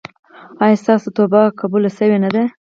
[0.63, 2.43] ایا ستاسو توبه قبوله شوې نه ده؟